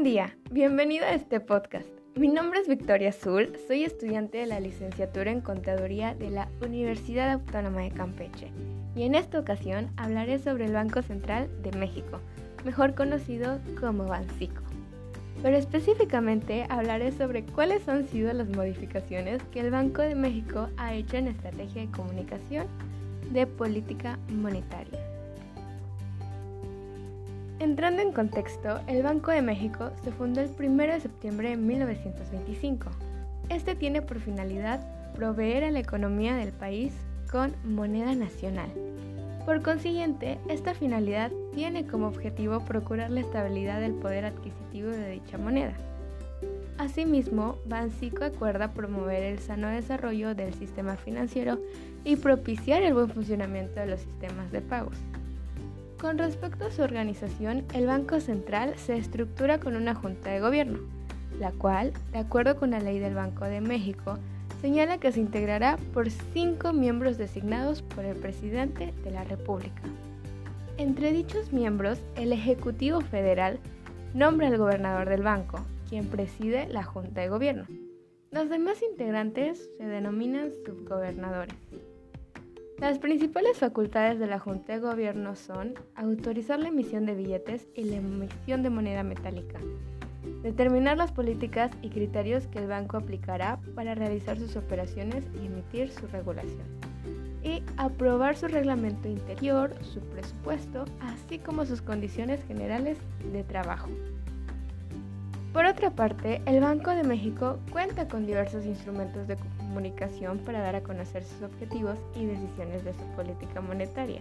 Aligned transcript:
Buen 0.00 0.12
día, 0.12 0.34
bienvenido 0.50 1.04
a 1.04 1.12
este 1.12 1.40
podcast. 1.40 1.86
Mi 2.16 2.28
nombre 2.28 2.58
es 2.58 2.68
Victoria 2.68 3.10
Azul, 3.10 3.52
soy 3.68 3.84
estudiante 3.84 4.38
de 4.38 4.46
la 4.46 4.58
licenciatura 4.58 5.30
en 5.30 5.42
Contaduría 5.42 6.14
de 6.14 6.30
la 6.30 6.48
Universidad 6.64 7.30
Autónoma 7.30 7.82
de 7.82 7.90
Campeche 7.90 8.50
y 8.96 9.02
en 9.02 9.14
esta 9.14 9.38
ocasión 9.38 9.90
hablaré 9.98 10.38
sobre 10.38 10.64
el 10.64 10.72
Banco 10.72 11.02
Central 11.02 11.50
de 11.60 11.72
México, 11.72 12.18
mejor 12.64 12.94
conocido 12.94 13.60
como 13.78 14.06
Bancico. 14.06 14.62
Pero 15.42 15.58
específicamente 15.58 16.64
hablaré 16.70 17.12
sobre 17.12 17.44
cuáles 17.44 17.86
han 17.86 18.08
sido 18.08 18.32
las 18.32 18.48
modificaciones 18.48 19.42
que 19.52 19.60
el 19.60 19.70
Banco 19.70 20.00
de 20.00 20.14
México 20.14 20.70
ha 20.78 20.94
hecho 20.94 21.18
en 21.18 21.28
estrategia 21.28 21.82
de 21.82 21.90
comunicación 21.90 22.68
de 23.32 23.46
política 23.46 24.18
monetaria. 24.30 24.98
Entrando 27.60 28.00
en 28.00 28.12
contexto, 28.12 28.80
el 28.86 29.02
Banco 29.02 29.30
de 29.32 29.42
México 29.42 29.90
se 30.02 30.10
fundó 30.12 30.40
el 30.40 30.48
1 30.58 30.82
de 30.82 31.00
septiembre 31.00 31.50
de 31.50 31.56
1925. 31.58 32.88
Este 33.50 33.74
tiene 33.74 34.00
por 34.00 34.18
finalidad 34.18 34.80
proveer 35.14 35.64
a 35.64 35.70
la 35.70 35.80
economía 35.80 36.34
del 36.36 36.52
país 36.52 36.94
con 37.30 37.54
moneda 37.62 38.14
nacional. 38.14 38.70
Por 39.44 39.60
consiguiente, 39.60 40.38
esta 40.48 40.72
finalidad 40.72 41.30
tiene 41.52 41.86
como 41.86 42.06
objetivo 42.06 42.60
procurar 42.64 43.10
la 43.10 43.20
estabilidad 43.20 43.78
del 43.78 43.92
poder 43.92 44.24
adquisitivo 44.24 44.88
de 44.88 45.10
dicha 45.10 45.36
moneda. 45.36 45.74
Asimismo, 46.78 47.58
Bancico 47.66 48.24
acuerda 48.24 48.72
promover 48.72 49.22
el 49.22 49.38
sano 49.38 49.68
desarrollo 49.68 50.34
del 50.34 50.54
sistema 50.54 50.96
financiero 50.96 51.58
y 52.04 52.16
propiciar 52.16 52.82
el 52.82 52.94
buen 52.94 53.10
funcionamiento 53.10 53.80
de 53.80 53.86
los 53.86 54.00
sistemas 54.00 54.50
de 54.50 54.62
pagos. 54.62 54.96
Con 56.00 56.16
respecto 56.16 56.64
a 56.64 56.70
su 56.70 56.80
organización, 56.80 57.64
el 57.74 57.84
Banco 57.84 58.20
Central 58.20 58.74
se 58.78 58.96
estructura 58.96 59.60
con 59.60 59.76
una 59.76 59.94
Junta 59.94 60.30
de 60.30 60.40
Gobierno, 60.40 60.78
la 61.38 61.52
cual, 61.52 61.92
de 62.12 62.20
acuerdo 62.20 62.56
con 62.56 62.70
la 62.70 62.80
ley 62.80 62.98
del 62.98 63.14
Banco 63.14 63.44
de 63.44 63.60
México, 63.60 64.16
señala 64.62 64.96
que 64.96 65.12
se 65.12 65.20
integrará 65.20 65.76
por 65.92 66.08
cinco 66.08 66.72
miembros 66.72 67.18
designados 67.18 67.82
por 67.82 68.06
el 68.06 68.16
presidente 68.16 68.94
de 69.04 69.10
la 69.10 69.24
República. 69.24 69.82
Entre 70.78 71.12
dichos 71.12 71.52
miembros, 71.52 72.00
el 72.16 72.32
Ejecutivo 72.32 73.02
Federal 73.02 73.58
nombra 74.14 74.48
al 74.48 74.56
gobernador 74.56 75.06
del 75.06 75.22
banco, 75.22 75.60
quien 75.90 76.06
preside 76.06 76.66
la 76.68 76.82
Junta 76.82 77.20
de 77.20 77.28
Gobierno. 77.28 77.66
Los 78.30 78.48
demás 78.48 78.80
integrantes 78.82 79.70
se 79.76 79.84
denominan 79.84 80.50
subgobernadores. 80.64 81.56
Las 82.80 82.98
principales 82.98 83.58
facultades 83.58 84.18
de 84.18 84.26
la 84.26 84.38
Junta 84.38 84.72
de 84.72 84.78
Gobierno 84.78 85.36
son 85.36 85.74
autorizar 85.94 86.58
la 86.58 86.68
emisión 86.68 87.04
de 87.04 87.14
billetes 87.14 87.68
y 87.74 87.84
la 87.84 87.96
emisión 87.96 88.62
de 88.62 88.70
moneda 88.70 89.02
metálica, 89.02 89.60
determinar 90.42 90.96
las 90.96 91.12
políticas 91.12 91.70
y 91.82 91.90
criterios 91.90 92.46
que 92.46 92.58
el 92.58 92.68
banco 92.68 92.96
aplicará 92.96 93.60
para 93.74 93.94
realizar 93.94 94.38
sus 94.38 94.56
operaciones 94.56 95.26
y 95.42 95.46
emitir 95.46 95.90
su 95.90 96.06
regulación, 96.06 96.64
y 97.42 97.62
aprobar 97.76 98.34
su 98.34 98.48
reglamento 98.48 99.08
interior, 99.08 99.74
su 99.82 100.00
presupuesto, 100.00 100.86
así 101.00 101.38
como 101.38 101.66
sus 101.66 101.82
condiciones 101.82 102.42
generales 102.44 102.96
de 103.30 103.44
trabajo. 103.44 103.90
Por 105.52 105.64
otra 105.64 105.90
parte, 105.90 106.40
el 106.46 106.60
Banco 106.60 106.90
de 106.90 107.02
México 107.02 107.58
cuenta 107.72 108.06
con 108.06 108.24
diversos 108.24 108.64
instrumentos 108.64 109.26
de 109.26 109.36
comunicación 109.58 110.38
para 110.38 110.60
dar 110.60 110.76
a 110.76 110.82
conocer 110.82 111.24
sus 111.24 111.42
objetivos 111.42 111.98
y 112.14 112.24
decisiones 112.24 112.84
de 112.84 112.92
su 112.92 113.04
política 113.16 113.60
monetaria. 113.60 114.20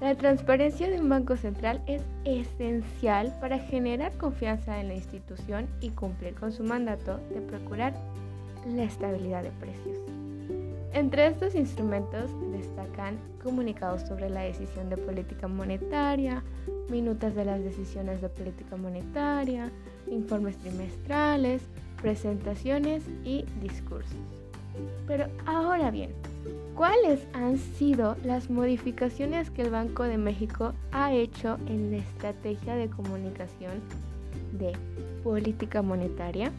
La 0.00 0.16
transparencia 0.16 0.90
de 0.90 1.00
un 1.00 1.08
banco 1.08 1.36
central 1.36 1.80
es 1.86 2.02
esencial 2.24 3.32
para 3.40 3.60
generar 3.60 4.12
confianza 4.18 4.80
en 4.80 4.88
la 4.88 4.94
institución 4.94 5.68
y 5.80 5.90
cumplir 5.90 6.34
con 6.34 6.50
su 6.50 6.64
mandato 6.64 7.20
de 7.32 7.40
procurar 7.40 7.94
la 8.66 8.82
estabilidad 8.82 9.44
de 9.44 9.52
precios. 9.52 10.25
Entre 10.96 11.26
estos 11.26 11.54
instrumentos 11.54 12.30
destacan 12.52 13.18
comunicados 13.44 14.00
sobre 14.08 14.30
la 14.30 14.40
decisión 14.40 14.88
de 14.88 14.96
política 14.96 15.46
monetaria, 15.46 16.42
minutas 16.88 17.34
de 17.34 17.44
las 17.44 17.62
decisiones 17.62 18.22
de 18.22 18.30
política 18.30 18.78
monetaria, 18.78 19.70
informes 20.10 20.56
trimestrales, 20.56 21.60
presentaciones 22.00 23.04
y 23.24 23.44
discursos. 23.60 24.16
Pero 25.06 25.26
ahora 25.44 25.90
bien, 25.90 26.12
¿cuáles 26.74 27.26
han 27.34 27.58
sido 27.58 28.16
las 28.24 28.48
modificaciones 28.48 29.50
que 29.50 29.60
el 29.60 29.70
Banco 29.70 30.04
de 30.04 30.16
México 30.16 30.72
ha 30.92 31.12
hecho 31.12 31.58
en 31.66 31.90
la 31.90 31.98
estrategia 31.98 32.74
de 32.74 32.88
comunicación 32.88 33.82
de 34.58 34.72
política 35.22 35.82
monetaria? 35.82 36.50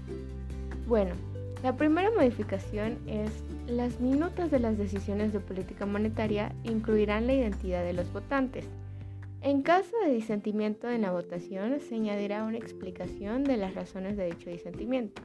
Bueno, 0.88 1.16
la 1.64 1.76
primera 1.76 2.12
modificación 2.12 3.00
es 3.08 3.32
las 3.68 4.00
minutas 4.00 4.50
de 4.50 4.60
las 4.60 4.78
decisiones 4.78 5.34
de 5.34 5.40
política 5.40 5.86
monetaria 5.86 6.54
incluirán 6.64 7.28
la 7.28 7.34
identidad 7.34 7.84
de 7.84 7.94
los 7.94 8.12
votantes. 8.14 8.66
En 9.42 9.62
caso 9.62 9.92
de 10.04 10.14
disentimiento 10.14 10.90
en 10.90 11.02
la 11.02 11.12
votación, 11.12 11.80
se 11.80 11.96
añadirá 11.96 12.44
una 12.44 12.58
explicación 12.58 13.44
de 13.44 13.58
las 13.58 13.76
razones 13.76 14.18
de 14.18 14.26
dicho 14.26 14.50
disentimiento. 14.50 15.22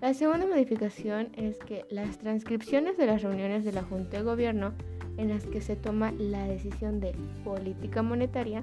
La 0.00 0.12
segunda 0.12 0.46
modificación 0.46 1.28
es 1.34 1.58
que 1.58 1.86
las 1.88 2.18
transcripciones 2.18 2.98
de 2.98 3.06
las 3.06 3.22
reuniones 3.22 3.64
de 3.64 3.72
la 3.72 3.82
Junta 3.82 4.18
de 4.18 4.22
Gobierno 4.22 4.74
en 5.16 5.30
las 5.30 5.46
que 5.46 5.62
se 5.62 5.76
toma 5.76 6.12
la 6.12 6.44
decisión 6.44 7.00
de 7.00 7.14
política 7.42 8.02
monetaria 8.02 8.62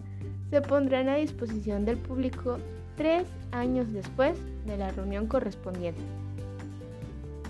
se 0.51 0.61
pondrán 0.61 1.09
a 1.09 1.15
disposición 1.15 1.83
del 1.83 1.97
público 1.97 2.59
tres 2.95 3.27
años 3.51 3.91
después 3.91 4.37
de 4.67 4.77
la 4.77 4.91
reunión 4.91 5.25
correspondiente. 5.25 6.03